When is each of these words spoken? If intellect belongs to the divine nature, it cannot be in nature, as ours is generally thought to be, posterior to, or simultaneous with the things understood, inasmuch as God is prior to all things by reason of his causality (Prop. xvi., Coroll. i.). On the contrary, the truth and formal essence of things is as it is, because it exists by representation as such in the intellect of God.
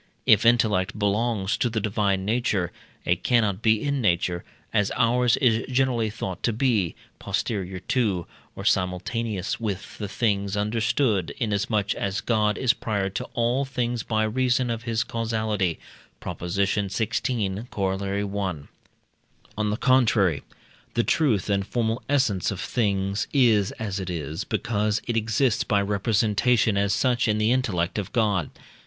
If 0.25 0.47
intellect 0.47 0.97
belongs 0.97 1.55
to 1.57 1.69
the 1.69 1.79
divine 1.79 2.25
nature, 2.25 2.71
it 3.05 3.23
cannot 3.23 3.61
be 3.61 3.79
in 3.83 4.01
nature, 4.01 4.43
as 4.73 4.91
ours 4.95 5.37
is 5.37 5.63
generally 5.71 6.09
thought 6.09 6.41
to 6.41 6.51
be, 6.51 6.95
posterior 7.19 7.77
to, 7.81 8.25
or 8.55 8.65
simultaneous 8.65 9.59
with 9.59 9.99
the 9.99 10.07
things 10.07 10.57
understood, 10.57 11.35
inasmuch 11.37 11.93
as 11.93 12.19
God 12.19 12.57
is 12.57 12.73
prior 12.73 13.11
to 13.11 13.25
all 13.35 13.63
things 13.63 14.01
by 14.01 14.23
reason 14.23 14.71
of 14.71 14.81
his 14.89 15.03
causality 15.03 15.77
(Prop. 16.19 16.39
xvi., 16.39 17.69
Coroll. 17.69 18.41
i.). 18.63 18.67
On 19.55 19.69
the 19.69 19.77
contrary, 19.77 20.41
the 20.95 21.03
truth 21.03 21.47
and 21.47 21.63
formal 21.67 22.01
essence 22.09 22.49
of 22.49 22.59
things 22.59 23.27
is 23.31 23.69
as 23.73 23.99
it 23.99 24.09
is, 24.09 24.45
because 24.45 24.99
it 25.05 25.15
exists 25.15 25.63
by 25.63 25.79
representation 25.79 26.75
as 26.75 26.91
such 26.91 27.27
in 27.27 27.37
the 27.37 27.51
intellect 27.51 27.99
of 27.99 28.11
God. 28.11 28.49